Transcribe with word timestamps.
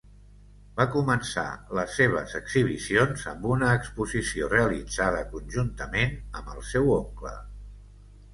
Va 0.77 0.85
començar 0.93 1.43
les 1.79 1.91
seves 1.97 2.33
exhibicions 2.39 3.27
amb 3.33 3.45
una 3.57 3.69
exposició 3.81 4.49
realitzada 4.55 5.21
conjuntament 5.35 6.19
amb 6.41 6.51
el 6.57 6.65
seu 6.73 6.91
oncle. 6.97 7.37